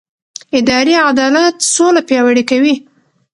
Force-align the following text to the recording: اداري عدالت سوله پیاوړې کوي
اداري 0.59 0.95
عدالت 1.09 1.55
سوله 1.73 2.01
پیاوړې 2.07 2.43
کوي 2.49 2.75